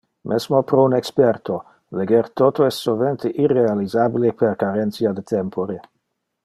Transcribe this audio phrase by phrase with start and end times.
[0.29, 1.57] Mesmo pro un experte,
[1.99, 5.81] leger toto es sovente irrealisabile per carentia de tempore.